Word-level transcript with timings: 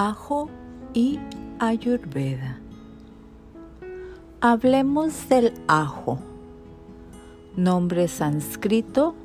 Ajo 0.00 0.48
y 0.94 1.18
Ayurveda. 1.58 2.60
Hablemos 4.40 5.28
del 5.28 5.52
ajo. 5.66 6.20
Nombre 7.56 8.06
sánscrito 8.06 9.16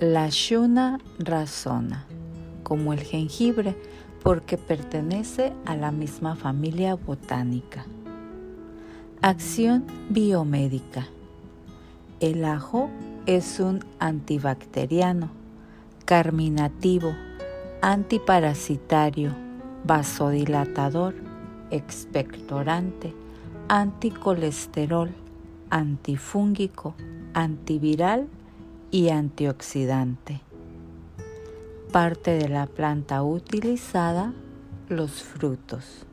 Lashuna 0.00 1.00
rasona, 1.18 2.06
como 2.62 2.94
el 2.94 3.00
jengibre, 3.00 3.76
porque 4.22 4.56
pertenece 4.56 5.52
a 5.66 5.76
la 5.76 5.92
misma 5.92 6.34
familia 6.34 6.94
botánica. 6.94 7.84
Acción 9.20 9.84
biomédica. 10.08 11.08
El 12.20 12.46
ajo 12.46 12.88
es 13.26 13.60
un 13.60 13.84
antibacteriano, 13.98 15.28
carminativo, 16.06 17.14
antiparasitario, 17.82 19.51
vasodilatador, 19.84 21.14
expectorante, 21.70 23.14
anticolesterol, 23.68 25.10
antifúngico, 25.70 26.94
antiviral 27.34 28.28
y 28.90 29.08
antioxidante. 29.08 30.40
Parte 31.90 32.32
de 32.32 32.48
la 32.48 32.66
planta 32.66 33.22
utilizada, 33.22 34.32
los 34.88 35.22
frutos. 35.22 36.06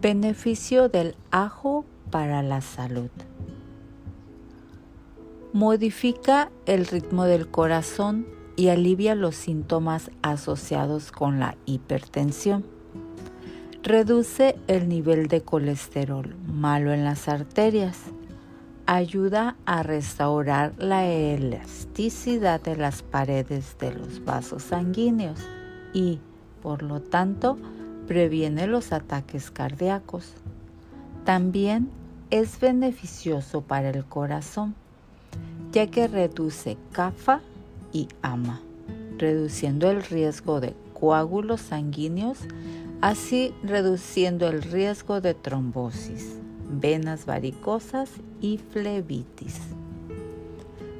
Beneficio 0.00 0.88
del 0.88 1.16
ajo 1.30 1.84
para 2.10 2.42
la 2.42 2.60
salud. 2.60 3.10
Modifica 5.52 6.50
el 6.66 6.86
ritmo 6.86 7.24
del 7.24 7.48
corazón 7.48 8.26
y 8.56 8.68
alivia 8.68 9.14
los 9.14 9.36
síntomas 9.36 10.10
asociados 10.22 11.12
con 11.12 11.40
la 11.40 11.56
hipertensión. 11.66 12.64
Reduce 13.82 14.56
el 14.66 14.88
nivel 14.88 15.28
de 15.28 15.42
colesterol 15.42 16.34
malo 16.46 16.92
en 16.92 17.04
las 17.04 17.28
arterias. 17.28 17.98
Ayuda 18.86 19.56
a 19.66 19.82
restaurar 19.82 20.72
la 20.78 21.06
elasticidad 21.06 22.60
de 22.60 22.76
las 22.76 23.02
paredes 23.02 23.76
de 23.78 23.92
los 23.92 24.24
vasos 24.24 24.62
sanguíneos 24.62 25.40
y, 25.92 26.20
por 26.62 26.82
lo 26.82 27.00
tanto, 27.00 27.58
previene 28.06 28.66
los 28.66 28.92
ataques 28.92 29.50
cardíacos. 29.50 30.34
También 31.24 31.90
es 32.30 32.60
beneficioso 32.60 33.62
para 33.62 33.90
el 33.90 34.04
corazón, 34.04 34.74
ya 35.72 35.86
que 35.86 36.08
reduce 36.08 36.76
CAFA 36.92 37.40
y 37.94 38.08
ama, 38.20 38.60
reduciendo 39.16 39.90
el 39.90 40.02
riesgo 40.02 40.60
de 40.60 40.74
coágulos 40.92 41.62
sanguíneos, 41.62 42.40
así 43.00 43.54
reduciendo 43.62 44.48
el 44.48 44.60
riesgo 44.60 45.22
de 45.22 45.32
trombosis, 45.32 46.36
venas 46.68 47.24
varicosas 47.24 48.10
y 48.42 48.58
flebitis. 48.58 49.60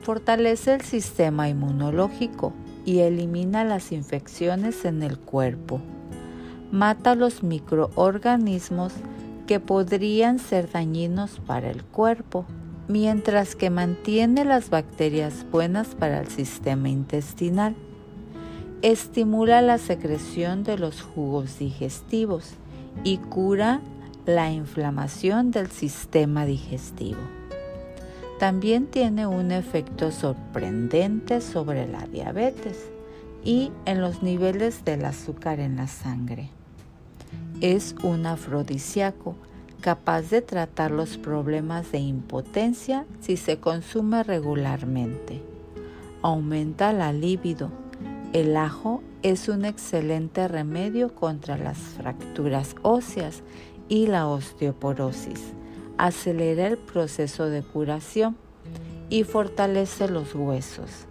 Fortalece 0.00 0.74
el 0.74 0.80
sistema 0.80 1.48
inmunológico 1.48 2.54
y 2.86 3.00
elimina 3.00 3.64
las 3.64 3.92
infecciones 3.92 4.86
en 4.86 5.02
el 5.02 5.18
cuerpo. 5.18 5.80
Mata 6.72 7.14
los 7.14 7.42
microorganismos 7.42 8.94
que 9.46 9.60
podrían 9.60 10.38
ser 10.38 10.70
dañinos 10.70 11.40
para 11.46 11.70
el 11.70 11.84
cuerpo 11.84 12.46
mientras 12.88 13.54
que 13.54 13.70
mantiene 13.70 14.44
las 14.44 14.70
bacterias 14.70 15.46
buenas 15.50 15.88
para 15.94 16.20
el 16.20 16.28
sistema 16.28 16.88
intestinal. 16.88 17.76
Estimula 18.80 19.60
la 19.60 19.78
secreción 19.78 20.64
de 20.64 20.78
los 20.78 21.02
jugos 21.02 21.58
digestivos 21.58 22.54
y 23.04 23.18
cura 23.18 23.80
la 24.24 24.50
inflamación 24.50 25.50
del 25.50 25.70
sistema 25.70 26.46
digestivo. 26.46 27.20
También 28.38 28.86
tiene 28.86 29.26
un 29.26 29.50
efecto 29.50 30.10
sorprendente 30.12 31.40
sobre 31.40 31.88
la 31.88 32.06
diabetes 32.06 32.88
y 33.44 33.72
en 33.84 34.00
los 34.00 34.22
niveles 34.22 34.84
del 34.84 35.04
azúcar 35.04 35.60
en 35.60 35.76
la 35.76 35.88
sangre. 35.88 36.50
Es 37.60 37.96
un 38.02 38.26
afrodisíaco 38.26 39.34
capaz 39.80 40.30
de 40.30 40.42
tratar 40.42 40.90
los 40.90 41.18
problemas 41.18 41.92
de 41.92 41.98
impotencia 41.98 43.06
si 43.20 43.36
se 43.36 43.58
consume 43.58 44.22
regularmente. 44.22 45.40
Aumenta 46.22 46.92
la 46.92 47.12
libido. 47.12 47.70
El 48.32 48.56
ajo 48.56 49.02
es 49.22 49.48
un 49.48 49.64
excelente 49.64 50.48
remedio 50.48 51.14
contra 51.14 51.56
las 51.56 51.78
fracturas 51.78 52.74
óseas 52.82 53.42
y 53.88 54.08
la 54.08 54.26
osteoporosis. 54.26 55.54
Acelera 55.96 56.66
el 56.66 56.76
proceso 56.76 57.46
de 57.46 57.62
curación 57.62 58.36
y 59.08 59.24
fortalece 59.24 60.08
los 60.08 60.34
huesos. 60.34 61.06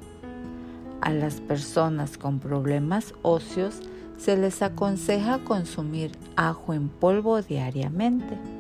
A 1.02 1.12
las 1.12 1.36
personas 1.36 2.18
con 2.18 2.40
problemas 2.40 3.14
óseos 3.22 3.80
se 4.18 4.36
les 4.36 4.62
aconseja 4.62 5.40
consumir 5.40 6.12
ajo 6.36 6.74
en 6.74 6.90
polvo 6.90 7.42
diariamente 7.42 8.57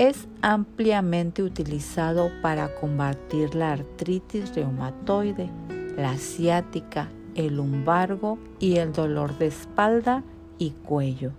es 0.00 0.28
ampliamente 0.40 1.42
utilizado 1.42 2.30
para 2.40 2.74
combatir 2.74 3.54
la 3.54 3.72
artritis 3.72 4.54
reumatoide, 4.54 5.50
la 5.94 6.16
ciática, 6.16 7.10
el 7.34 7.56
lumbargo 7.56 8.38
y 8.58 8.76
el 8.78 8.94
dolor 8.94 9.36
de 9.36 9.48
espalda 9.48 10.24
y 10.56 10.70
cuello. 10.70 11.32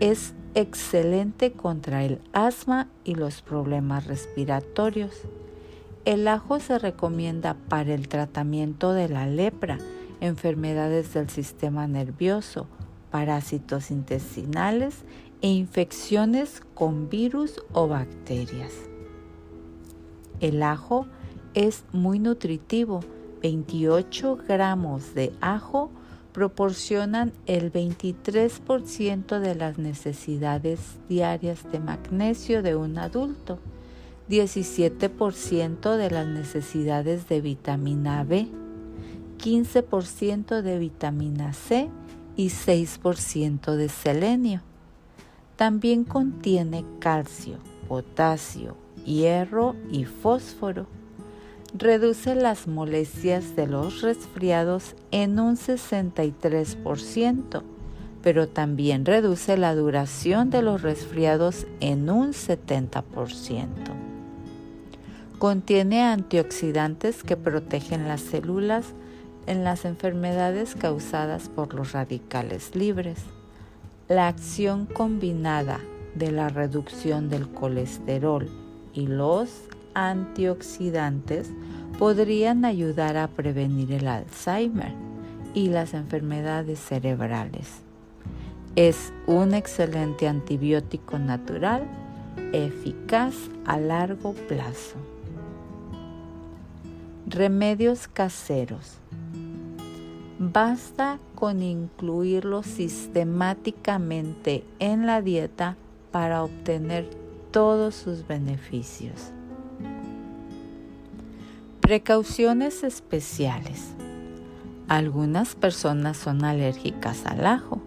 Es 0.00 0.34
excelente 0.56 1.52
contra 1.52 2.02
el 2.02 2.20
asma 2.32 2.88
y 3.04 3.14
los 3.14 3.42
problemas 3.42 4.08
respiratorios. 4.08 5.14
El 6.04 6.26
ajo 6.26 6.58
se 6.58 6.80
recomienda 6.80 7.54
para 7.68 7.94
el 7.94 8.08
tratamiento 8.08 8.92
de 8.92 9.08
la 9.08 9.28
lepra, 9.28 9.78
enfermedades 10.20 11.14
del 11.14 11.30
sistema 11.30 11.86
nervioso, 11.86 12.66
parásitos 13.12 13.92
intestinales 13.92 15.04
e 15.42 15.48
infecciones 15.48 16.62
con 16.74 17.08
virus 17.08 17.62
o 17.72 17.88
bacterias. 17.88 18.72
El 20.40 20.62
ajo 20.62 21.06
es 21.54 21.84
muy 21.92 22.18
nutritivo. 22.18 23.00
28 23.42 24.38
gramos 24.48 25.14
de 25.14 25.32
ajo 25.40 25.90
proporcionan 26.32 27.32
el 27.46 27.72
23% 27.72 29.40
de 29.40 29.54
las 29.54 29.78
necesidades 29.78 30.78
diarias 31.08 31.60
de 31.72 31.80
magnesio 31.80 32.62
de 32.62 32.76
un 32.76 32.98
adulto, 32.98 33.58
17% 34.28 35.96
de 35.96 36.10
las 36.10 36.26
necesidades 36.26 37.28
de 37.28 37.40
vitamina 37.40 38.22
B, 38.24 38.48
15% 39.38 40.62
de 40.62 40.78
vitamina 40.78 41.52
C 41.52 41.88
y 42.36 42.50
6% 42.50 43.74
de 43.74 43.88
selenio. 43.88 44.67
También 45.58 46.04
contiene 46.04 46.84
calcio, 47.00 47.58
potasio, 47.88 48.76
hierro 49.04 49.74
y 49.90 50.04
fósforo. 50.04 50.86
Reduce 51.76 52.36
las 52.36 52.68
molestias 52.68 53.56
de 53.56 53.66
los 53.66 54.02
resfriados 54.02 54.94
en 55.10 55.40
un 55.40 55.56
63%, 55.56 57.62
pero 58.22 58.46
también 58.46 59.04
reduce 59.04 59.58
la 59.58 59.74
duración 59.74 60.50
de 60.50 60.62
los 60.62 60.82
resfriados 60.82 61.66
en 61.80 62.08
un 62.08 62.34
70%. 62.34 63.66
Contiene 65.40 66.04
antioxidantes 66.04 67.24
que 67.24 67.36
protegen 67.36 68.06
las 68.06 68.20
células 68.20 68.94
en 69.48 69.64
las 69.64 69.84
enfermedades 69.84 70.76
causadas 70.76 71.48
por 71.48 71.74
los 71.74 71.90
radicales 71.90 72.76
libres 72.76 73.24
la 74.08 74.28
acción 74.28 74.86
combinada 74.86 75.80
de 76.14 76.32
la 76.32 76.48
reducción 76.48 77.28
del 77.28 77.46
colesterol 77.48 78.48
y 78.94 79.06
los 79.06 79.50
antioxidantes 79.92 81.50
podrían 81.98 82.64
ayudar 82.64 83.18
a 83.18 83.28
prevenir 83.28 83.92
el 83.92 84.08
Alzheimer 84.08 84.94
y 85.52 85.68
las 85.68 85.92
enfermedades 85.92 86.78
cerebrales. 86.78 87.82
Es 88.76 89.12
un 89.26 89.52
excelente 89.52 90.26
antibiótico 90.26 91.18
natural 91.18 91.82
eficaz 92.52 93.34
a 93.66 93.78
largo 93.78 94.32
plazo. 94.32 94.96
Remedios 97.26 98.08
caseros. 98.08 98.98
Basta 100.52 101.18
con 101.34 101.62
incluirlo 101.62 102.62
sistemáticamente 102.62 104.64
en 104.78 105.04
la 105.04 105.20
dieta 105.20 105.76
para 106.10 106.42
obtener 106.42 107.10
todos 107.50 107.94
sus 107.94 108.26
beneficios. 108.26 109.32
Precauciones 111.80 112.82
especiales. 112.82 113.94
Algunas 114.88 115.54
personas 115.54 116.16
son 116.16 116.44
alérgicas 116.44 117.26
al 117.26 117.46
ajo. 117.46 117.82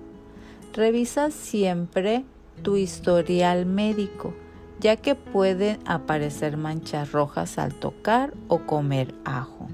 Revisa 0.74 1.32
siempre 1.32 2.26
tu 2.62 2.78
historial 2.78 3.66
médico, 3.66 4.36
ya 4.80 4.98
que 4.98 5.16
pueden 5.16 5.80
aparecer 5.86 6.58
manchas 6.58 7.12
rojas 7.12 7.58
al 7.58 7.74
tocar 7.74 8.36
o 8.50 8.68
comer 8.68 9.16
ajo. 9.26 9.68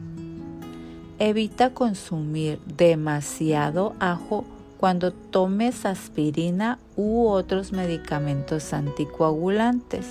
Evita 1.20 1.72
consumir 1.74 2.60
demasiado 2.66 3.96
ajo 4.00 4.46
cuando 4.78 5.12
tomes 5.12 5.84
aspirina 5.88 6.78
u 6.96 7.26
otros 7.28 7.72
medicamentos 7.72 8.72
anticoagulantes. 8.72 10.06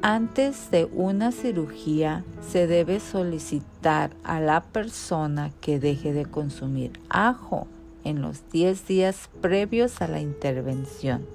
Antes 0.00 0.70
de 0.70 0.84
una 0.84 1.32
cirugía 1.32 2.22
se 2.40 2.68
debe 2.68 3.00
solicitar 3.00 4.12
a 4.22 4.38
la 4.38 4.60
persona 4.60 5.50
que 5.60 5.80
deje 5.80 6.12
de 6.12 6.26
consumir 6.26 6.92
ajo 7.08 7.66
en 8.04 8.22
los 8.22 8.48
10 8.52 8.86
días 8.86 9.28
previos 9.40 10.00
a 10.00 10.06
la 10.06 10.20
intervención. 10.20 11.26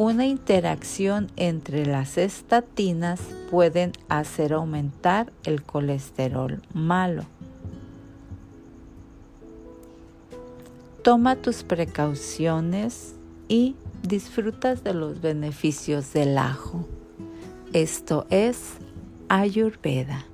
Una 0.00 0.24
interacción 0.24 1.30
entre 1.36 1.84
las 1.84 2.16
estatinas 2.16 3.20
pueden 3.50 3.92
hacer 4.08 4.54
aumentar 4.54 5.30
el 5.44 5.62
colesterol 5.62 6.62
malo. 6.72 7.24
Toma 11.02 11.36
tus 11.36 11.64
precauciones 11.64 13.14
y 13.46 13.76
disfrutas 14.02 14.82
de 14.84 14.94
los 14.94 15.20
beneficios 15.20 16.14
del 16.14 16.38
ajo. 16.38 16.86
Esto 17.74 18.26
es 18.30 18.76
Ayurveda. 19.28 20.29